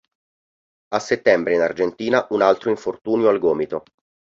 A 0.95 0.99
settembre 1.09 1.53
in 1.53 1.61
Argentina 1.61 2.25
un 2.31 2.41
altro 2.41 2.71
infortunio 2.71 3.29
al 3.29 3.37
gomito. 3.37 3.83